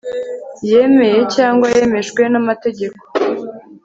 yemeye 0.71 1.19
cyangwa 1.35 1.67
yemejwe 1.75 2.21
n 2.31 2.35
amategeko 2.41 3.01